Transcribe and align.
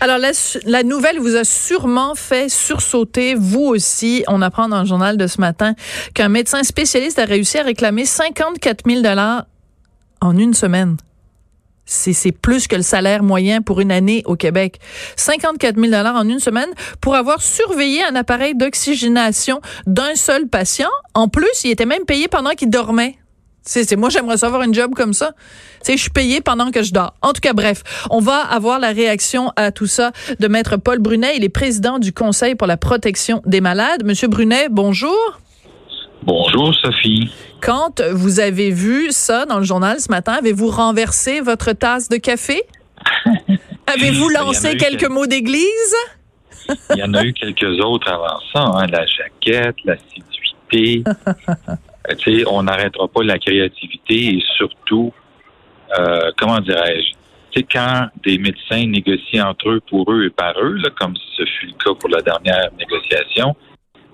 Alors, 0.00 0.18
la, 0.18 0.82
nouvelle 0.84 1.18
vous 1.18 1.34
a 1.34 1.42
sûrement 1.42 2.14
fait 2.14 2.48
sursauter, 2.48 3.34
vous 3.34 3.64
aussi. 3.64 4.22
On 4.28 4.42
apprend 4.42 4.68
dans 4.68 4.80
le 4.80 4.86
journal 4.86 5.16
de 5.16 5.26
ce 5.26 5.40
matin 5.40 5.74
qu'un 6.14 6.28
médecin 6.28 6.62
spécialiste 6.62 7.18
a 7.18 7.24
réussi 7.24 7.58
à 7.58 7.64
réclamer 7.64 8.04
54 8.04 8.88
000 8.88 9.02
en 10.20 10.38
une 10.38 10.54
semaine. 10.54 10.96
C'est 11.84 12.32
plus 12.32 12.68
que 12.68 12.76
le 12.76 12.82
salaire 12.82 13.22
moyen 13.24 13.60
pour 13.60 13.80
une 13.80 13.90
année 13.90 14.22
au 14.26 14.36
Québec. 14.36 14.78
54 15.16 15.76
000 15.76 15.92
en 15.92 16.28
une 16.28 16.38
semaine 16.38 16.68
pour 17.00 17.16
avoir 17.16 17.42
surveillé 17.42 18.04
un 18.04 18.14
appareil 18.14 18.54
d'oxygénation 18.54 19.60
d'un 19.86 20.14
seul 20.14 20.46
patient. 20.46 20.90
En 21.14 21.28
plus, 21.28 21.64
il 21.64 21.70
était 21.70 21.86
même 21.86 22.04
payé 22.04 22.28
pendant 22.28 22.50
qu'il 22.50 22.70
dormait. 22.70 23.18
C'est 23.68 23.96
moi 23.96 24.08
j'aimerais 24.08 24.38
savoir 24.38 24.62
une 24.62 24.72
job 24.72 24.94
comme 24.94 25.12
ça. 25.12 25.32
C'est 25.82 25.96
je 25.96 26.02
suis 26.02 26.10
payé 26.10 26.40
pendant 26.40 26.70
que 26.70 26.82
je 26.82 26.92
dors. 26.92 27.12
En 27.20 27.34
tout 27.34 27.42
cas 27.42 27.52
bref, 27.52 27.82
on 28.08 28.18
va 28.18 28.38
avoir 28.38 28.78
la 28.78 28.88
réaction 28.88 29.52
à 29.56 29.72
tout 29.72 29.86
ça 29.86 30.12
de 30.40 30.48
maître 30.48 30.78
Paul 30.78 30.98
Brunet, 30.98 31.36
il 31.36 31.44
est 31.44 31.50
président 31.50 31.98
du 31.98 32.14
Conseil 32.14 32.54
pour 32.54 32.66
la 32.66 32.78
protection 32.78 33.42
des 33.44 33.60
malades. 33.60 34.04
Monsieur 34.04 34.28
Brunet, 34.28 34.68
bonjour. 34.70 35.38
Bonjour 36.22 36.74
Sophie. 36.74 37.30
Quand 37.60 38.00
vous 38.12 38.40
avez 38.40 38.70
vu 38.70 39.08
ça 39.10 39.44
dans 39.44 39.58
le 39.58 39.64
journal 39.64 40.00
ce 40.00 40.10
matin, 40.10 40.32
avez-vous 40.32 40.68
renversé 40.68 41.40
votre 41.40 41.72
tasse 41.72 42.08
de 42.08 42.16
café? 42.16 42.62
Avez-vous 43.86 44.28
lancé 44.30 44.76
quelques 44.76 45.08
mots 45.08 45.26
d'église? 45.26 45.94
Il 46.94 46.98
y 46.98 47.02
en 47.02 47.12
a 47.14 47.24
eu 47.24 47.32
quelques 47.32 47.84
autres 47.84 48.10
avant 48.10 48.40
ça, 48.52 48.60
hein, 48.60 48.86
la 48.86 49.04
jaquette, 49.06 49.76
l'assiduité. 49.84 51.04
Euh, 52.10 52.44
on 52.46 52.62
n'arrêtera 52.62 53.08
pas 53.08 53.22
la 53.22 53.38
créativité 53.38 54.36
et 54.36 54.42
surtout, 54.56 55.12
euh, 55.98 56.30
comment 56.36 56.60
dirais-je, 56.60 57.12
tu 57.50 57.64
quand 57.64 58.08
des 58.24 58.38
médecins 58.38 58.86
négocient 58.86 59.48
entre 59.48 59.70
eux, 59.70 59.80
pour 59.88 60.10
eux 60.12 60.26
et 60.26 60.30
par 60.30 60.54
eux, 60.60 60.78
comme 60.98 61.14
ce 61.36 61.44
fut 61.44 61.66
le 61.66 61.72
cas 61.72 61.94
pour 61.98 62.08
la 62.08 62.20
dernière 62.22 62.70
négociation, 62.78 63.54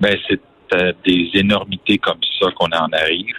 ben 0.01 0.17
c'est 0.29 0.41
euh, 0.75 0.93
des 1.05 1.31
énormités 1.35 1.99
comme 1.99 2.21
ça 2.41 2.51
qu'on 2.53 2.67
en 2.67 2.89
arrive. 2.93 3.37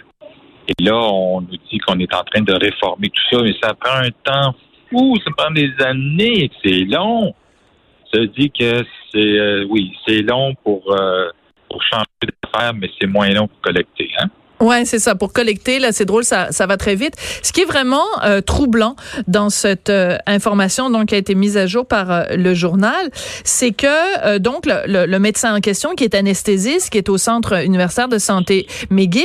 Et 0.68 0.82
là, 0.82 0.96
on 0.96 1.40
nous 1.40 1.56
dit 1.70 1.78
qu'on 1.78 1.98
est 1.98 2.14
en 2.14 2.24
train 2.24 2.42
de 2.42 2.52
réformer 2.52 3.08
tout 3.08 3.22
ça, 3.30 3.42
mais 3.42 3.54
ça 3.62 3.74
prend 3.74 3.98
un 3.98 4.10
temps 4.24 4.54
fou, 4.90 5.16
ça 5.24 5.30
prend 5.36 5.50
des 5.50 5.70
années, 5.80 6.50
c'est 6.64 6.84
long. 6.84 7.34
Ça 8.12 8.20
dit 8.26 8.50
que 8.50 8.84
c'est, 9.12 9.64
oui, 9.68 9.92
c'est 10.06 10.22
long 10.22 10.54
pour, 10.64 10.82
pour 11.68 11.82
changer 11.82 12.32
d'affaires, 12.42 12.74
mais 12.74 12.90
c'est 13.00 13.06
moins 13.06 13.28
long 13.28 13.46
pour 13.46 13.60
collecter. 13.60 14.10
Hein? 14.18 14.28
Ouais, 14.60 14.86
c'est 14.86 14.98
ça. 14.98 15.14
Pour 15.14 15.32
collecter, 15.34 15.78
là, 15.78 15.92
c'est 15.92 16.06
drôle, 16.06 16.24
ça, 16.24 16.50
ça 16.50 16.66
va 16.66 16.78
très 16.78 16.94
vite. 16.94 17.14
Ce 17.42 17.52
qui 17.52 17.60
est 17.60 17.66
vraiment 17.66 18.04
euh, 18.24 18.40
troublant 18.40 18.96
dans 19.28 19.50
cette 19.50 19.90
euh, 19.90 20.16
information, 20.26 20.88
donc, 20.88 21.06
qui 21.06 21.14
a 21.14 21.18
été 21.18 21.34
mise 21.34 21.58
à 21.58 21.66
jour 21.66 21.84
par 21.84 22.10
euh, 22.10 22.24
le 22.36 22.54
journal, 22.54 23.10
c'est 23.44 23.72
que 23.72 24.38
donc 24.38 24.64
le, 24.66 25.06
le, 25.06 25.18
médecin 25.18 25.54
en 25.54 25.60
question, 25.60 25.94
qui 25.94 26.04
est 26.04 26.14
anesthésiste, 26.14 26.90
qui 26.90 26.98
est 26.98 27.08
au 27.08 27.18
centre 27.18 27.62
universitaire 27.64 28.08
de 28.08 28.18
santé 28.18 28.66
McGill, 28.90 29.24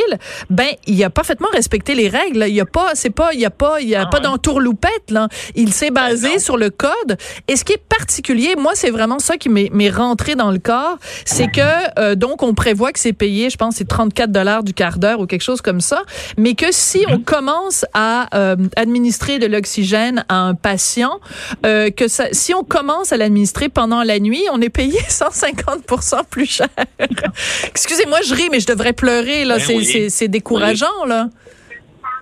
ben, 0.50 0.68
il 0.86 1.02
a 1.04 1.10
parfaitement 1.10 1.48
respecté 1.54 1.96
les 1.96 2.10
règles. 2.10 2.46
Il 2.48 2.54
y 2.54 2.62
a 2.62 2.66
pas, 2.66 2.92
c'est 2.96 3.10
pas, 3.10 3.34
il 3.34 3.40
y 3.40 3.46
a 3.46 3.50
pas, 3.50 3.80
il 3.80 3.88
y 3.88 3.96
a 3.96 4.04
ah 4.04 4.06
pas 4.08 4.20
d'entourloupette 4.20 5.12
là. 5.12 5.30
Il 5.56 5.74
s'est 5.74 5.92
ben 5.92 6.10
basé 6.10 6.40
sur 6.40 6.58
le 6.58 6.70
code. 6.70 7.18
Et 7.48 7.56
ce 7.56 7.64
qui 7.64 7.74
est 7.74 7.84
particulier, 7.90 8.56
moi, 8.58 8.74
c'est 8.76 8.90
vraiment 8.90 9.20
ça 9.20 9.38
qui 9.38 9.50
m'est 9.50 9.90
rentré 9.90 10.36
dans 10.36 10.52
le 10.52 10.60
corps, 10.60 10.98
c'est 11.26 11.48
que 11.48 12.16
donc 12.16 12.44
on 12.44 12.54
prévoit 12.54 12.92
que 12.92 13.00
c'est 13.00 13.14
payé, 13.14 13.50
je 13.50 13.58
pense, 13.58 13.76
c'est 13.76 13.88
34 13.88 14.32
dollars 14.32 14.64
du 14.64 14.74
quart 14.74 14.98
d'heure 14.98 15.21
ou 15.22 15.28
quelque 15.28 15.44
chose 15.44 15.62
comme 15.62 15.82
ça, 15.82 16.04
mais 16.38 16.56
que 16.56 16.72
si 16.72 17.06
on 17.10 17.18
mhm. 17.18 17.24
commence 17.24 17.86
à 17.94 18.36
euh, 18.36 18.56
administrer 18.76 19.40
de 19.40 19.46
l'oxygène 19.46 20.26
à 20.30 20.36
un 20.36 20.56
patient, 20.56 21.20
euh, 21.66 21.90
que 21.90 22.08
ça, 22.08 22.26
si 22.32 22.54
on 22.54 22.64
commence 22.64 23.14
à 23.14 23.18
l'administrer 23.18 23.70
pendant 23.70 24.04
la 24.04 24.20
nuit, 24.20 24.44
on 24.52 24.62
est 24.62 24.70
payé 24.70 25.00
150 25.08 25.86
plus 26.30 26.46
cher. 26.46 26.68
Excusez-moi, 27.68 28.20
je 28.26 28.34
ris, 28.34 28.50
mais 28.52 28.60
je 28.60 28.68
devrais 28.68 28.94
pleurer 28.94 29.46
là. 29.46 29.58
Ben 29.58 30.10
c'est 30.10 30.28
décourageant 30.28 31.06
là. 31.08 31.28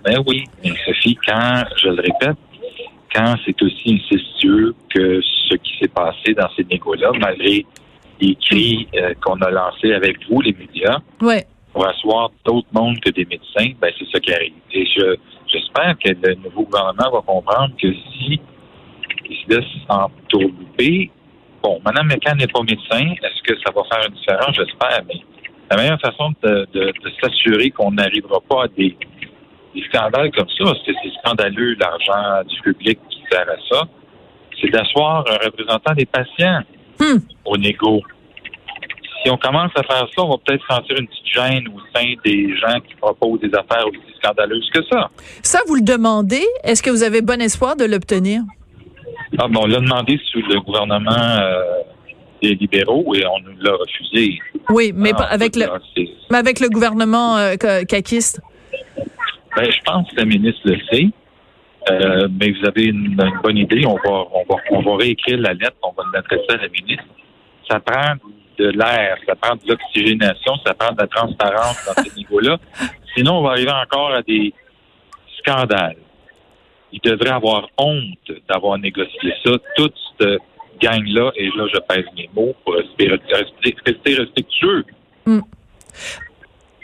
Ben 0.04 0.24
oui, 0.28 0.46
mais 0.64 0.74
Sophie, 0.86 1.18
quand 1.28 1.64
je 1.82 1.90
le 1.90 2.02
répète, 2.02 2.38
quand 3.14 3.36
c'est 3.46 3.62
aussi 3.62 4.00
incestueux 4.02 4.76
que 4.94 5.22
ce 5.22 5.56
qui 5.56 5.78
s'est 5.80 5.88
passé 5.88 6.34
dans 6.34 6.50
ces 6.56 6.64
négos-là, 6.64 7.12
malgré 7.20 7.66
les 8.22 8.36
cris 8.36 8.88
euh, 8.96 9.14
qu'on 9.22 9.42
a 9.42 9.50
lancés 9.50 9.94
avec 9.94 10.18
vous, 10.30 10.42
les 10.42 10.54
médias. 10.54 11.00
Ouais 11.22 11.46
pour 11.74 11.88
asseoir 11.88 12.32
d'autres 12.46 12.68
mondes 12.74 13.00
que 13.00 13.10
des 13.12 13.26
médecins, 13.26 13.72
ben 13.80 13.92
c'est 13.98 14.10
ça 14.12 14.20
qui 14.20 14.34
arrive. 14.34 14.54
Et 14.72 14.86
je, 14.86 15.16
j'espère 15.48 15.96
que 16.04 16.10
le 16.10 16.36
nouveau 16.36 16.64
gouvernement 16.64 17.12
va 17.12 17.22
comprendre 17.22 17.74
que 17.82 17.94
si 17.94 18.40
il 19.30 19.38
se 19.38 19.50
laisse 19.50 19.66
entourlouper, 19.88 21.12
bon, 21.62 21.80
Mme 21.86 22.08
McCann 22.08 22.38
n'est 22.38 22.48
pas 22.48 22.62
médecin, 22.62 23.14
est-ce 23.22 23.42
que 23.44 23.60
ça 23.60 23.72
va 23.76 23.84
faire 23.92 24.08
une 24.08 24.16
différence? 24.16 24.56
J'espère, 24.56 25.02
mais 25.08 25.22
la 25.70 25.78
meilleure 25.78 26.02
façon 26.02 26.34
de, 26.42 26.68
de, 26.74 26.94
s'assurer 27.22 27.70
qu'on 27.70 27.92
n'arrivera 27.92 28.40
pas 28.50 28.64
à 28.64 28.68
des, 28.70 28.98
des, 29.76 29.84
scandales 29.84 30.32
comme 30.32 30.50
ça, 30.50 30.64
parce 30.64 30.84
que 30.84 30.92
c'est 31.04 31.12
scandaleux 31.24 31.76
l'argent 31.80 32.44
du 32.48 32.60
public 32.62 33.00
qui 33.10 33.22
sert 33.32 33.48
à 33.48 33.58
ça, 33.70 33.84
c'est 34.60 34.70
d'asseoir 34.70 35.24
un 35.30 35.46
représentant 35.46 35.94
des 35.94 36.08
patients 36.08 36.62
hmm. 37.00 37.20
au 37.46 37.58
négo 37.58 38.02
si 39.24 39.30
on 39.30 39.38
commence 39.38 39.72
à 39.76 39.84
faire 39.84 40.08
ça, 40.16 40.24
on 40.24 40.30
va 40.30 40.38
peut-être 40.46 40.66
sentir 40.70 40.98
une 40.98 41.08
petite 41.08 41.26
gêne 41.26 41.68
au 41.68 41.80
sein 41.94 42.14
des 42.24 42.56
gens 42.58 42.80
qui 42.88 42.96
proposent 42.96 43.40
des 43.42 43.54
affaires 43.54 43.86
aussi 43.88 44.00
scandaleuses 44.22 44.70
que 44.74 44.82
ça. 44.90 45.10
Ça, 45.42 45.60
vous 45.68 45.76
le 45.76 45.82
demandez? 45.82 46.46
Est-ce 46.64 46.82
que 46.82 46.90
vous 46.90 47.04
avez 47.04 47.22
bon 47.22 47.42
espoir 47.42 47.76
de 47.76 47.86
l'obtenir? 47.86 48.42
Ah, 49.38 49.48
bon, 49.50 49.62
on 49.64 49.68
l'a 49.68 49.80
demandé 49.80 50.20
sous 50.32 50.42
le 50.42 50.60
gouvernement 50.62 51.12
euh, 51.12 51.64
des 52.42 52.56
libéraux 52.56 53.14
et 53.16 53.26
on 53.26 53.40
nous 53.40 53.58
l'a 53.60 53.74
refusé. 53.74 54.40
Oui, 54.70 54.92
mais 54.96 55.12
ah, 55.16 55.28
avec, 55.30 55.56
le, 55.56 55.66
mais 56.32 56.38
avec 56.38 56.60
le 56.60 56.70
gouvernement 56.70 57.38
euh, 57.38 57.56
caquiste. 57.56 58.42
Ben, 59.56 59.70
je 59.70 59.82
pense 59.86 60.10
que 60.12 60.16
la 60.16 60.26
ministre 60.26 60.62
le 60.66 60.78
sait. 60.92 61.08
Euh, 61.92 62.28
mais 62.40 62.52
vous 62.52 62.68
avez 62.68 62.86
une, 62.86 63.16
bonne 63.44 63.58
idée. 63.58 63.84
On 63.86 63.96
va, 63.96 64.26
on, 64.34 64.44
va, 64.48 64.62
on 64.72 64.82
va 64.82 64.98
réécrire 64.98 65.40
la 65.40 65.54
lettre, 65.54 65.78
on 65.82 65.92
va 65.92 66.04
l'adresser 66.14 66.46
à 66.50 66.58
la 66.58 66.68
ministre. 66.70 67.06
Ça 67.70 67.80
prend 67.80 68.16
de 68.60 68.70
l'air, 68.70 69.18
ça 69.26 69.36
prend 69.36 69.56
de 69.56 69.62
l'oxygénation, 69.68 70.54
ça 70.66 70.74
prend 70.74 70.92
de 70.92 71.02
la 71.02 71.08
transparence 71.08 71.78
dans 71.86 72.04
ce 72.04 72.16
niveau-là. 72.16 72.58
Sinon, 73.16 73.40
on 73.40 73.44
va 73.44 73.52
arriver 73.52 73.72
encore 73.72 74.12
à 74.12 74.22
des 74.22 74.54
scandales. 75.40 75.98
Il 76.92 77.00
devrait 77.02 77.32
avoir 77.32 77.70
honte 77.78 78.32
d'avoir 78.48 78.78
négocié 78.78 79.34
ça. 79.44 79.52
Toute 79.76 79.96
cette 80.20 80.42
gang-là, 80.82 81.32
et 81.36 81.48
là, 81.56 81.68
je 81.74 81.80
pèse 81.80 82.06
mes 82.16 82.30
mots 82.36 82.56
pour 82.64 82.76
rester, 82.76 83.08
respectueux. 84.16 84.86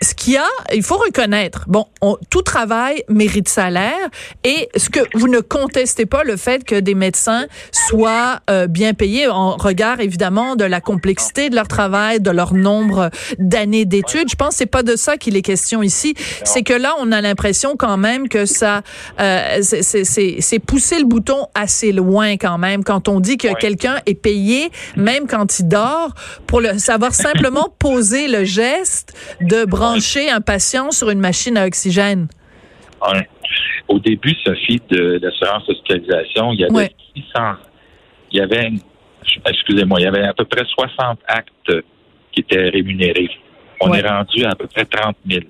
Ce 0.06 0.14
qu'il 0.14 0.34
y 0.34 0.38
a, 0.38 0.46
il 0.74 0.84
faut 0.84 0.98
reconnaître, 0.98 1.66
bon, 1.68 1.88
tout 2.30 2.44
travail 2.44 3.04
mérite 3.10 3.50
salaire 3.50 4.08
et 4.44 4.70
ce 4.76 4.90
que 4.90 5.00
vous 5.16 5.28
ne 5.28 5.40
contestez 5.40 6.06
pas 6.06 6.24
le 6.24 6.38
fait 6.38 6.64
que 6.64 6.80
des 6.80 6.94
médecins 6.94 7.48
soient 7.72 8.40
euh, 8.50 8.68
bien 8.68 8.94
payés 8.94 9.28
en 9.28 9.56
regard 9.56 10.00
évidemment 10.02 10.56
de 10.56 10.64
la 10.64 10.80
complexité 10.80 11.50
de 11.50 11.56
leur 11.56 11.68
travail, 11.68 12.20
de 12.20 12.30
leur 12.30 12.54
nombre 12.54 13.10
d'années 13.40 13.86
d'études. 13.86 14.30
Je 14.30 14.36
pense 14.36 14.50
que 14.50 14.56
c'est 14.56 14.66
pas 14.68 14.84
de 14.84 14.96
ça 14.96 15.18
qu'il 15.18 15.36
est 15.36 15.42
question 15.42 15.82
ici. 15.82 16.14
C'est 16.44 16.62
que 16.62 16.74
là, 16.74 16.94
on 17.00 17.12
a 17.12 17.20
l'impression 17.22 17.76
quand 17.76 17.98
même 17.98 18.30
que 18.30 18.46
ça, 18.46 18.82
euh, 19.20 19.62
c'est 19.62 20.60
pousser 20.60 21.00
le 21.00 21.06
bouton 21.06 21.48
assez 21.56 21.92
loin 21.92 22.34
quand 22.38 22.60
même 22.60 22.84
quand 22.84 23.08
on 23.08 23.20
dit 23.20 23.38
que 23.38 23.54
quelqu'un 23.60 23.98
est 24.06 24.14
payé 24.14 24.72
même 24.96 25.26
quand 25.28 25.60
il 25.60 25.68
dort 25.68 26.14
pour 26.46 26.62
le 26.62 26.78
savoir 26.78 27.14
simplement 27.16 27.74
poser 27.80 28.28
le 28.28 28.44
geste 28.44 29.14
de 29.42 29.66
brancher 29.66 29.95
un 30.30 30.42
patient 30.42 30.92
sur 30.92 31.10
une 31.10 31.20
machine 31.20 31.58
à 31.58 31.66
oxygène? 31.66 32.28
Au 33.88 34.00
début, 34.00 34.34
Sophie, 34.44 34.82
de 34.90 35.20
l'assurance 35.22 35.70
hospitalisation, 35.70 36.52
il 36.54 36.62
y 36.62 36.66
avait 36.66 36.96
il 38.32 38.40
y 38.40 38.42
avait, 38.42 38.70
excusez-moi, 39.48 40.00
il 40.02 40.04
y 40.04 40.08
avait 40.08 40.24
à 40.24 40.34
peu 40.34 40.46
près 40.46 40.66
60 40.66 41.20
actes 41.28 41.72
qui 42.32 42.42
étaient 42.42 42.70
rémunérés. 42.70 43.30
On 43.80 43.94
est 43.94 44.06
rendu 44.08 44.44
à, 44.44 44.56
peu 44.56 44.68
près 44.68 44.86
30 44.86 45.16
000. 45.30 45.46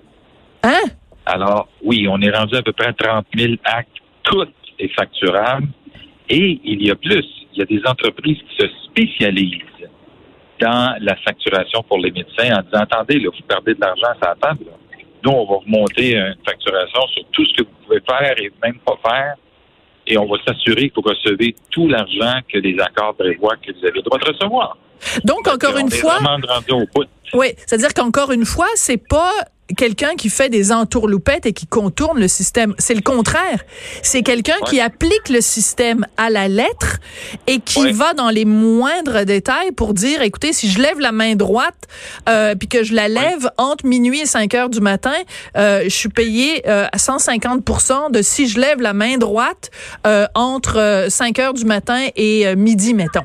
Hein? 0.63 0.81
Alors, 1.25 1.67
oui, 1.83 2.07
on 2.07 2.21
est 2.21 2.29
rendu 2.29 2.55
à 2.55 2.61
peu 2.61 2.73
près 2.73 2.93
30 2.93 3.25
000 3.35 3.53
actes, 3.63 3.89
tout 4.23 4.45
est 4.77 4.93
facturable. 4.95 5.67
Et 6.29 6.59
il 6.63 6.85
y 6.85 6.91
a 6.91 6.95
plus. 6.95 7.25
Il 7.53 7.59
y 7.59 7.61
a 7.61 7.65
des 7.65 7.81
entreprises 7.87 8.37
qui 8.37 8.55
se 8.57 8.67
spécialisent 8.85 9.61
dans 10.59 10.95
la 11.01 11.15
facturation 11.17 11.83
pour 11.83 11.97
les 11.99 12.11
médecins 12.11 12.57
en 12.57 12.61
disant 12.61 12.83
attendez, 12.83 13.19
là, 13.19 13.29
vous 13.29 13.45
perdez 13.47 13.73
de 13.73 13.81
l'argent 13.81 14.07
à 14.21 14.29
la 14.29 14.35
table. 14.35 14.65
Nous, 15.23 15.31
on 15.31 15.45
va 15.45 15.55
vous 15.55 15.69
monter 15.69 16.15
une 16.15 16.35
facturation 16.45 17.01
sur 17.07 17.23
tout 17.31 17.45
ce 17.45 17.53
que 17.53 17.63
vous 17.63 17.85
pouvez 17.85 18.01
faire 18.07 18.35
et 18.37 18.51
même 18.63 18.79
pas 18.79 18.97
faire. 19.03 19.35
Et 20.07 20.17
on 20.17 20.25
va 20.27 20.37
s'assurer 20.45 20.89
que 20.89 20.95
vous 20.95 21.09
recevez 21.09 21.55
tout 21.71 21.87
l'argent 21.87 22.39
que 22.47 22.59
les 22.59 22.79
accords 22.79 23.15
prévoient 23.15 23.55
que 23.55 23.71
vous 23.71 23.85
avez 23.85 23.95
le 23.95 24.01
droit 24.03 24.19
de 24.19 24.25
recevoir. 24.25 24.77
Donc, 25.23 25.47
encore 25.47 25.77
une 25.77 25.89
fois. 25.89 26.19
Oui, 27.33 27.47
c'est-à-dire 27.57 27.93
qu'encore 27.93 28.31
une 28.31 28.45
fois, 28.45 28.67
c'est 28.75 29.01
pas 29.09 29.31
quelqu'un 29.77 30.15
qui 30.15 30.29
fait 30.29 30.49
des 30.49 30.71
entourloupettes 30.71 31.45
et 31.45 31.53
qui 31.53 31.65
contourne 31.65 32.19
le 32.19 32.27
système. 32.27 32.75
C'est 32.77 32.93
le 32.93 33.01
contraire. 33.01 33.63
C'est 34.01 34.21
quelqu'un 34.21 34.57
qui 34.67 34.79
applique 34.79 35.29
le 35.29 35.41
système 35.41 36.05
à 36.17 36.29
la 36.29 36.47
lettre 36.47 36.99
et 37.47 37.59
qui 37.59 37.91
va 37.91 38.13
dans 38.13 38.29
les 38.29 38.45
moindres 38.45 39.25
détails 39.25 39.71
pour 39.71 39.93
dire, 39.93 40.21
écoutez, 40.21 40.53
si 40.53 40.69
je 40.69 40.79
lève 40.79 40.99
la 40.99 41.11
main 41.11 41.35
droite 41.35 41.87
euh, 42.29 42.55
puis 42.55 42.67
que 42.67 42.83
je 42.83 42.93
la 42.93 43.07
lève 43.07 43.49
entre 43.57 43.85
minuit 43.85 44.21
et 44.21 44.25
5 44.25 44.53
heures 44.53 44.69
du 44.69 44.81
matin, 44.81 45.15
euh, 45.57 45.83
je 45.83 45.89
suis 45.89 46.09
payé 46.09 46.63
euh, 46.67 46.87
à 46.91 46.97
150 46.97 48.11
de 48.11 48.21
si 48.21 48.47
je 48.47 48.59
lève 48.59 48.81
la 48.81 48.93
main 48.93 49.17
droite 49.17 49.71
euh, 50.05 50.27
entre 50.35 51.07
5 51.09 51.39
heures 51.39 51.53
du 51.53 51.65
matin 51.65 52.07
et 52.15 52.55
midi, 52.55 52.93
mettons. 52.93 53.23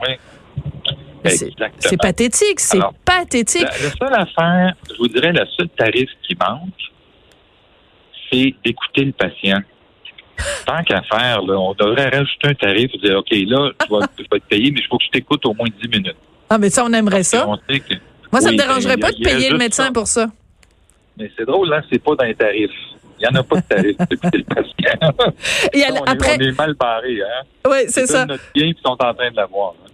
C'est 1.25 1.97
pathétique, 1.97 2.61
c'est 2.61 2.81
pathétique. 3.05 3.63
La, 3.63 3.91
seule 3.91 4.15
affaire, 4.15 4.75
je 4.91 4.97
vous 4.99 5.09
dirais, 5.09 5.33
le 5.33 5.45
seul 5.57 5.69
tarif 5.71 6.09
qui 6.23 6.37
manque, 6.37 6.71
c'est 8.31 8.55
d'écouter 8.65 9.05
le 9.05 9.13
patient. 9.13 9.61
Tant 10.67 10.83
qu'à 10.85 11.03
faire, 11.03 11.43
on 11.43 11.75
devrait 11.75 12.09
rajouter 12.09 12.49
un 12.49 12.55
tarif 12.55 12.91
et 12.95 12.99
dire, 12.99 13.19
OK, 13.19 13.31
là, 13.31 13.71
je 13.81 14.23
vais, 14.31 14.41
te 14.41 14.47
payer, 14.47 14.71
mais 14.71 14.81
il 14.81 14.87
faut 14.89 14.97
que 14.97 15.05
je 15.05 15.11
t'écoute 15.11 15.45
au 15.45 15.53
moins 15.53 15.69
10 15.83 15.89
minutes. 15.89 16.17
Ah, 16.49 16.59
mais 16.59 16.71
ça, 16.71 16.85
on 16.85 16.93
aimerait 16.93 17.23
ça. 17.23 17.47
Moi, 17.47 18.41
ça 18.41 18.49
ne 18.49 18.53
me 18.53 18.59
dérangerait 18.59 18.97
pas 18.97 19.13
de 19.13 19.23
payer 19.23 19.51
le 19.51 19.59
médecin 19.59 19.93
pour 19.93 20.07
ça. 20.07 20.27
Mais 21.19 21.31
c'est 21.37 21.45
drôle, 21.45 21.73
hein, 21.73 21.83
c'est 21.91 22.03
pas 22.03 22.15
dans 22.15 22.25
les 22.25 22.35
tarifs. 22.35 22.71
Il 23.19 23.29
n'y 23.29 23.37
en 23.37 23.41
a 23.41 23.43
pas 23.43 23.57
de 23.57 23.67
tarif 23.67 23.97
d'écouter 24.09 24.39
le 24.39 24.45
patient. 24.45 25.35
Et 25.75 25.83
on, 25.93 26.05
après... 26.05 26.37
est, 26.37 26.39
on 26.39 26.49
est 26.49 26.59
mal 26.59 26.75
barré, 26.75 27.21
hein? 27.21 27.45
Oui, 27.69 27.79
c'est 27.89 28.07
ça. 28.07 28.25
notre 28.25 28.43
bien, 28.55 28.67
ils 28.67 28.77
sont 28.83 28.93
en 28.93 28.97
train 28.97 29.31
de 29.31 29.37
l'avoir. 29.37 29.75
Hein. 29.85 29.90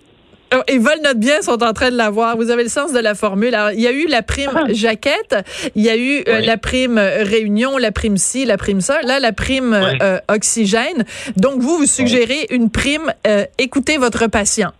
Oh, 0.54 0.62
ils 0.68 0.78
veulent 0.78 1.02
notre 1.02 1.18
bien, 1.18 1.42
sont 1.42 1.62
en 1.62 1.72
train 1.72 1.90
de 1.90 1.96
l'avoir. 1.96 2.36
Vous 2.36 2.50
avez 2.50 2.62
le 2.62 2.68
sens 2.68 2.92
de 2.92 3.00
la 3.00 3.14
formule. 3.14 3.54
Alors, 3.54 3.72
il 3.72 3.80
y 3.80 3.86
a 3.88 3.92
eu 3.92 4.06
la 4.06 4.22
prime 4.22 4.52
ah. 4.54 4.72
jaquette, 4.72 5.34
il 5.74 5.82
y 5.82 5.90
a 5.90 5.96
eu 5.96 6.22
euh, 6.28 6.40
la 6.40 6.56
prime 6.56 6.98
euh, 6.98 7.24
réunion, 7.24 7.78
la 7.78 7.90
prime 7.90 8.16
ci, 8.16 8.44
la 8.44 8.56
prime 8.56 8.80
ça. 8.80 9.02
Là, 9.02 9.18
la 9.18 9.32
prime 9.32 9.74
euh, 9.74 10.18
oxygène. 10.28 11.04
Donc, 11.36 11.60
vous, 11.60 11.78
vous 11.78 11.86
suggérez 11.86 12.46
une 12.50 12.70
prime 12.70 13.12
écoutez 13.58 13.98
votre 13.98 14.28
patient. 14.28 14.72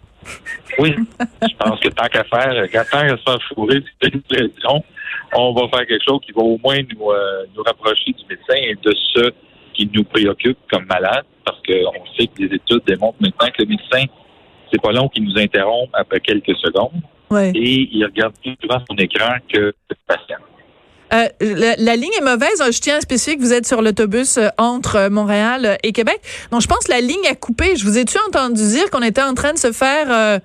Oui, 0.78 0.94
je 1.42 1.56
pense 1.58 1.80
que 1.80 1.88
tant 1.88 2.06
qu'à 2.06 2.24
faire, 2.24 2.68
tant 2.90 3.00
qu'à 3.00 3.16
se 3.16 3.22
faire 3.22 3.38
fourrer 3.54 3.82
on 5.34 5.52
va 5.52 5.68
faire 5.68 5.86
quelque 5.86 6.04
chose 6.06 6.20
qui 6.24 6.32
va 6.32 6.42
au 6.42 6.58
moins 6.62 6.76
nous, 6.76 7.10
nous 7.56 7.62
rapprocher 7.62 8.12
du 8.12 8.24
médecin 8.28 8.54
et 8.54 8.74
de 8.74 8.94
ce 9.14 9.30
qui 9.74 9.90
nous 9.92 10.04
préoccupe 10.04 10.58
comme 10.70 10.84
malade, 10.86 11.24
parce 11.44 11.58
qu'on 11.66 12.04
sait 12.16 12.26
que 12.26 12.42
les 12.42 12.54
études 12.56 12.82
démontrent 12.86 13.18
maintenant 13.20 13.48
que 13.48 13.62
le 13.62 13.68
médecin 13.68 14.04
c'est 14.70 14.80
pas 14.80 14.92
long 14.92 15.08
qu'il 15.08 15.24
nous 15.24 15.38
interrompt 15.38 15.90
après 15.94 16.20
quelques 16.20 16.56
secondes. 16.56 17.02
Et 17.32 17.88
il 17.92 18.04
regarde 18.04 18.34
plus 18.42 18.56
souvent 18.62 18.80
son 18.88 18.96
écran 18.96 19.34
que 19.52 19.58
le 19.58 19.96
patient. 20.06 20.38
Euh, 21.12 21.28
la, 21.40 21.96
ligne 21.96 22.12
est 22.18 22.24
mauvaise. 22.24 22.60
Je 22.60 22.80
tiens 22.80 22.96
à 22.96 23.00
spécifier 23.00 23.36
que 23.36 23.40
vous 23.40 23.52
êtes 23.52 23.66
sur 23.66 23.80
l'autobus 23.80 24.38
euh, 24.38 24.48
entre 24.58 25.08
Montréal 25.08 25.78
et 25.82 25.92
Québec. 25.92 26.20
Donc, 26.50 26.62
je 26.62 26.66
pense 26.66 26.86
que 26.86 26.92
la 26.92 27.00
ligne 27.00 27.26
a 27.30 27.34
coupé. 27.34 27.76
Je 27.76 27.84
vous 27.84 27.96
ai-tu 27.96 28.18
entendu 28.28 28.60
dire 28.60 28.90
qu'on 28.90 29.02
était 29.02 29.22
en 29.22 29.34
train 29.34 29.52
de 29.52 29.58
se 29.58 29.72
faire 29.72 30.10
euh, 30.10 30.38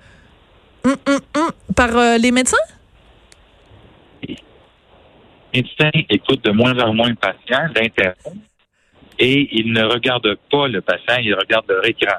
hum, 0.84 0.96
hum, 1.08 1.20
hum, 1.36 1.50
par 1.74 2.18
les 2.18 2.30
médecins? 2.30 2.56
Les 4.26 4.36
médecins 5.52 5.90
écoutent 6.08 6.44
de 6.44 6.52
moins 6.52 6.78
en 6.78 6.94
moins 6.94 7.08
le 7.08 7.16
patient, 7.16 7.66
l'interrompt, 7.74 8.42
et 9.18 9.48
ils 9.52 9.72
ne 9.72 9.84
regardent 9.84 10.36
pas 10.50 10.68
le 10.68 10.80
patient, 10.80 11.16
ils 11.22 11.34
regardent 11.34 11.68
leur 11.68 11.86
écran. 11.86 12.18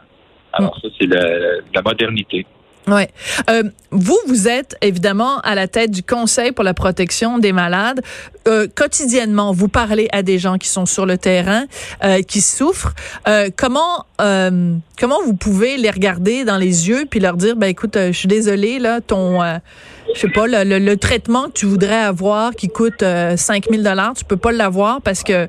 Alors 0.54 0.80
ça, 0.82 0.88
c'est 1.00 1.08
la 1.08 1.82
modernité. 1.84 2.46
Ouais. 2.88 3.10
Euh, 3.50 3.64
vous, 3.92 4.18
vous 4.28 4.48
êtes 4.48 4.76
évidemment 4.82 5.40
à 5.40 5.56
la 5.56 5.68
tête 5.68 5.92
du 5.92 6.04
Conseil 6.04 6.52
pour 6.52 6.64
la 6.64 6.74
protection 6.74 7.40
des 7.40 7.54
malades. 7.54 8.02
Euh, 8.48 8.68
quotidiennement, 8.74 9.54
vous 9.54 9.70
parlez 9.70 10.10
à 10.12 10.22
des 10.22 10.38
gens 10.38 10.58
qui 10.58 10.68
sont 10.68 10.86
sur 10.86 11.06
le 11.06 11.18
terrain, 11.18 11.64
euh, 12.04 12.22
qui 12.22 12.42
souffrent. 12.42 12.94
Euh, 13.28 13.50
comment 13.56 14.06
euh, 14.20 14.76
comment 15.00 15.22
vous 15.24 15.34
pouvez 15.34 15.78
les 15.78 15.90
regarder 15.90 16.44
dans 16.44 16.58
les 16.58 16.90
yeux 16.90 17.06
puis 17.10 17.20
leur 17.22 17.38
dire, 17.38 17.56
ben 17.56 17.68
écoute, 17.68 17.96
euh, 17.96 18.08
je 18.08 18.18
suis 18.18 18.28
désolé 18.28 18.80
là, 18.80 19.00
ton 19.00 19.40
je 20.14 20.20
sais 20.20 20.30
pas 20.30 20.48
le, 20.48 20.80
le, 20.80 20.98
traitement 20.98 21.46
que 21.46 21.54
tu 21.54 21.66
voudrais 21.66 22.04
avoir 22.04 22.52
qui 22.52 22.68
coûte 22.68 23.04
5000 23.04 23.84
dollars, 23.84 24.14
tu 24.16 24.26
peux 24.26 24.38
pas 24.38 24.52
l'avoir 24.52 25.02
parce 25.02 25.24
que 25.24 25.48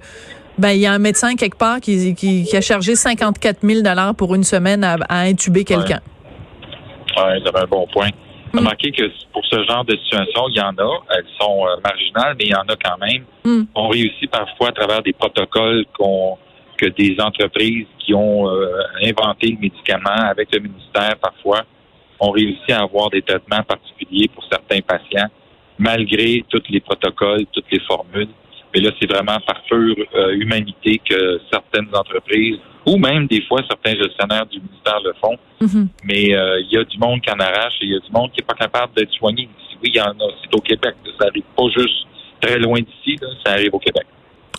ben, 0.59 0.71
il 0.71 0.81
y 0.81 0.87
a 0.87 0.93
un 0.93 0.99
médecin 0.99 1.35
quelque 1.37 1.59
part 1.59 1.81
qui, 1.81 2.15
qui, 2.15 2.56
a 2.56 2.61
chargé 2.61 2.95
54 2.95 3.59
000 3.62 3.83
pour 4.17 4.35
une 4.35 4.45
semaine 4.45 4.85
à, 4.85 4.97
intuber 5.09 5.65
quelqu'un. 5.65 6.01
Oui, 7.17 7.23
ouais, 7.23 7.41
vous 7.41 7.49
avez 7.49 7.61
un 7.61 7.67
bon 7.67 7.87
point. 7.93 8.11
Mm. 8.53 8.59
Remarquez 8.59 8.93
que 8.93 9.05
pour 9.33 9.45
ce 9.47 9.65
genre 9.65 9.85
de 9.85 9.97
situation, 9.97 10.49
il 10.49 10.56
y 10.56 10.61
en 10.61 10.77
a. 10.79 11.03
Elles 11.17 11.27
sont 11.41 11.67
euh, 11.67 11.77
marginales, 11.83 12.37
mais 12.39 12.45
il 12.45 12.51
y 12.51 12.55
en 12.55 12.69
a 12.69 12.77
quand 12.77 12.99
même. 12.99 13.25
Mm. 13.45 13.67
On 13.75 13.89
réussit 13.89 14.31
parfois 14.31 14.69
à 14.69 14.73
travers 14.73 15.03
des 15.03 15.12
protocoles 15.12 15.85
qu'on 15.99 16.39
que 16.77 16.87
des 16.87 17.17
entreprises 17.21 17.87
qui 18.01 18.15
ont 18.15 18.49
euh, 18.49 18.69
inventé 19.05 19.49
le 19.53 19.59
médicament 19.59 20.29
avec 20.29 20.53
le 20.53 20.61
ministère 20.61 21.17
parfois 21.21 21.62
ont 22.21 22.31
réussi 22.31 22.73
à 22.73 22.83
avoir 22.83 23.11
des 23.11 23.23
traitements 23.23 23.62
particuliers 23.62 24.29
pour 24.35 24.45
certains 24.51 24.81
patients, 24.81 25.29
malgré 25.79 26.45
tous 26.49 26.62
les 26.69 26.81
protocoles, 26.81 27.47
toutes 27.53 27.71
les 27.71 27.81
formules. 27.81 28.29
Mais 28.75 28.81
là, 28.81 28.91
c'est 29.00 29.11
vraiment 29.11 29.38
par 29.47 29.62
pure 29.65 29.97
euh, 30.15 30.32
humanité 30.32 31.00
que 31.09 31.41
certaines 31.50 31.94
entreprises 31.94 32.59
ou 32.87 32.99
même 32.99 33.26
des 33.26 33.43
fois 33.43 33.61
certains 33.69 33.94
gestionnaires 33.97 34.47
du 34.47 34.61
ministère 34.61 35.00
le 35.03 35.12
font. 35.21 35.37
Mhm. 35.61 35.88
Mais 36.05 36.35
euh, 36.35 36.61
il 36.61 36.73
y 36.73 36.76
a 36.76 36.85
du 36.85 36.99
monde 36.99 37.21
qui 37.21 37.31
en 37.31 37.38
arrache 37.38 37.75
et 37.81 37.87
il 37.87 37.93
y 37.93 37.97
a 37.97 38.00
du 38.00 38.12
monde 38.12 38.31
qui 38.32 38.41
n'est 38.41 38.47
pas 38.47 38.55
capable 38.55 38.93
d'être 38.94 39.12
soigné. 39.12 39.49
Oui, 39.82 39.91
il 39.93 39.97
y 39.97 40.00
en 40.00 40.11
a. 40.11 40.29
C'est 40.43 40.55
au 40.55 40.61
Québec. 40.61 40.94
Ça 41.19 41.29
arrive 41.29 41.44
pas 41.56 41.69
juste 41.76 42.06
très 42.41 42.59
loin 42.59 42.81
d'ici. 42.81 43.19
Ça 43.44 43.53
arrive 43.53 43.75
au 43.75 43.79
Québec. 43.79 44.06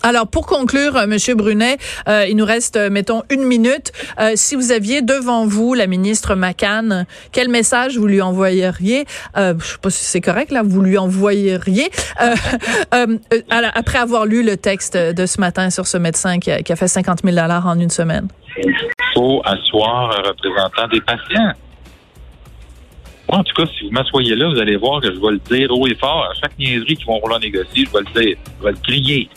Alors, 0.02 0.28
pour 0.28 0.46
conclure, 0.46 0.96
euh, 0.96 1.06
Monsieur 1.06 1.34
Brunet, 1.34 1.78
euh, 2.08 2.26
il 2.28 2.36
nous 2.36 2.44
reste, 2.44 2.76
euh, 2.76 2.90
mettons, 2.90 3.22
une 3.30 3.44
minute. 3.44 3.92
si 4.34 4.54
vous 4.54 4.72
aviez 4.72 5.02
devant 5.02 5.46
vous 5.46 5.74
la 5.74 5.86
ministre 5.86 6.34
McCann, 6.34 7.06
quel 7.32 7.48
message 7.48 7.96
vous 7.98 8.06
lui 8.06 8.20
envoyeriez? 8.20 9.04
Euh, 9.36 9.54
Je 9.58 9.64
sais 9.64 9.78
pas 9.78 9.90
si 9.90 10.04
c'est 10.04 10.20
correct 10.20 10.50
là. 10.50 10.62
Vous 10.62 10.80
lui 10.80 10.98
envoyeriez 10.98 11.90
après 13.74 13.98
avoir 13.98 14.26
lu 14.26 14.42
le 14.44 14.56
texte 14.56 14.96
de 14.96 15.26
ce 15.26 15.40
matin 15.40 15.70
sur 15.70 15.86
ce 15.86 15.96
médecin 15.96 16.38
qui 16.38 16.50
a, 16.50 16.76
fait 16.76 16.88
50 16.88 17.20
000 17.22 17.34
dollars 17.36 17.66
en 17.66 17.78
une 17.78 17.90
semaine. 17.90 18.28
Il 18.58 18.74
faut 19.14 19.42
asseoir 19.44 20.18
un 20.18 20.28
représentant 20.28 20.88
des 20.90 21.00
patients. 21.00 21.52
en 23.28 23.42
tout 23.44 23.54
cas, 23.54 23.70
si 23.78 23.86
vous 23.86 23.92
m'assoyez 23.92 24.34
là, 24.36 24.48
vous 24.48 24.60
allez 24.60 24.76
voir 24.76 25.00
que 25.00 25.08
je 25.12 25.20
vais 25.20 25.32
le 25.32 25.40
dire 25.50 25.70
haut 25.70 25.86
et 25.86 25.94
fort. 25.94 26.28
À 26.30 26.34
chaque 26.34 26.58
niaiserie 26.58 26.96
qu'ils 26.96 27.06
vont 27.06 27.20
vouloir 27.20 27.40
négocier, 27.40 27.86
je 27.86 27.92
vais 27.92 28.04
le 28.04 28.20
dire. 28.20 28.36
Je 28.58 28.64
vais 28.64 28.72
le 28.72 28.78
crier. 28.78 29.28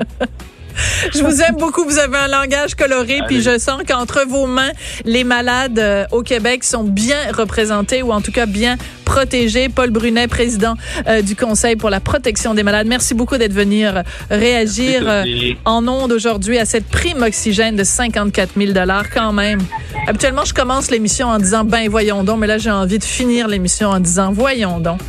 Je 1.14 1.22
vous 1.22 1.40
aime 1.42 1.56
beaucoup. 1.56 1.84
Vous 1.84 1.98
avez 1.98 2.16
un 2.16 2.28
langage 2.28 2.74
coloré, 2.74 3.20
puis 3.26 3.42
je 3.42 3.58
sens 3.58 3.82
qu'entre 3.86 4.24
vos 4.26 4.46
mains, 4.46 4.70
les 5.04 5.24
malades 5.24 5.78
euh, 5.78 6.04
au 6.12 6.22
Québec 6.22 6.64
sont 6.64 6.84
bien 6.84 7.18
représentés 7.32 8.02
ou 8.02 8.12
en 8.12 8.20
tout 8.20 8.32
cas 8.32 8.46
bien 8.46 8.76
protégés. 9.04 9.68
Paul 9.68 9.90
Brunet, 9.90 10.28
président 10.28 10.74
euh, 11.08 11.22
du 11.22 11.36
Conseil 11.36 11.76
pour 11.76 11.90
la 11.90 12.00
protection 12.00 12.54
des 12.54 12.62
malades. 12.62 12.86
Merci 12.86 13.14
beaucoup 13.14 13.36
d'être 13.36 13.52
venu 13.52 13.86
euh, 13.86 14.02
réagir 14.30 15.24
en 15.64 15.86
ondes 15.88 16.12
aujourd'hui 16.12 16.58
à 16.58 16.64
cette 16.64 16.86
prime 16.86 17.22
oxygène 17.22 17.76
de 17.76 17.84
54 17.84 18.52
000 18.56 18.72
dollars 18.72 19.10
quand 19.10 19.32
même. 19.32 19.60
Habituellement, 20.06 20.44
je 20.44 20.54
commence 20.54 20.90
l'émission 20.90 21.28
en 21.28 21.38
disant 21.38 21.64
ben 21.64 21.88
voyons 21.88 22.24
donc, 22.24 22.38
mais 22.38 22.46
là 22.46 22.58
j'ai 22.58 22.70
envie 22.70 22.98
de 22.98 23.04
finir 23.04 23.48
l'émission 23.48 23.90
en 23.90 24.00
disant 24.00 24.32
voyons 24.32 24.80
donc. 24.80 25.00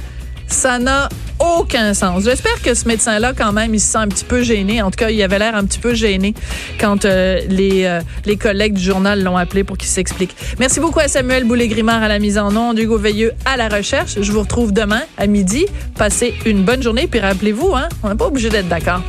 Ça 0.48 0.80
n'a 0.80 1.08
aucun 1.42 1.94
sens. 1.94 2.24
J'espère 2.24 2.62
que 2.62 2.74
ce 2.74 2.88
médecin-là, 2.88 3.34
quand 3.36 3.52
même, 3.52 3.74
il 3.74 3.80
se 3.80 3.92
sent 3.92 3.98
un 3.98 4.08
petit 4.08 4.26
peu 4.26 4.44
gêné. 4.44 4.82
En 4.82 4.92
tout 4.92 4.98
cas, 4.98 5.10
il 5.10 5.22
avait 5.22 5.40
l'air 5.40 5.56
un 5.56 5.66
petit 5.66 5.80
peu 5.80 5.94
gêné 5.94 6.34
quand 6.80 7.06
euh, 7.06 7.40
les, 7.48 7.86
euh, 7.86 8.02
les 8.26 8.38
collègues 8.38 8.74
du 8.74 8.84
journal 8.84 9.24
l'ont 9.24 9.38
appelé 9.38 9.64
pour 9.64 9.78
qu'il 9.78 9.90
s'explique. 9.90 10.36
Merci 10.60 10.80
beaucoup 10.80 11.00
à 11.00 11.08
Samuel 11.08 11.46
Boulay-Grimard 11.46 12.04
à 12.04 12.08
la 12.08 12.20
mise 12.20 12.38
en 12.38 12.56
onde, 12.56 12.80
Hugo 12.80 12.98
Veilleux 12.98 13.34
à 13.46 13.58
la 13.58 13.70
recherche. 13.70 14.18
Je 14.22 14.32
vous 14.32 14.42
retrouve 14.42 14.72
demain 14.72 15.02
à 15.18 15.28
midi. 15.28 15.66
Passez 15.98 16.34
une 16.46 16.64
bonne 16.64 16.84
journée, 16.84 17.08
puis 17.08 17.20
rappelez-vous, 17.20 17.74
hein, 17.76 17.90
on 18.04 18.10
n'est 18.10 18.16
pas 18.16 18.28
obligé 18.28 18.50
d'être 18.50 18.68
d'accord. 18.68 19.02